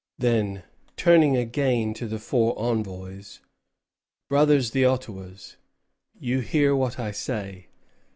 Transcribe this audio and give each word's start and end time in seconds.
Then, 0.17 0.63
turning 0.97 1.37
again 1.37 1.93
to 1.93 2.07
the 2.07 2.17
four 2.17 2.57
envoys: 2.57 3.39
"Brothers 4.29 4.71
the 4.71 4.83
Ottawas, 4.83 5.57
you 6.19 6.39
hear 6.39 6.75
what 6.75 6.97
I 6.97 7.11
say. 7.11 7.67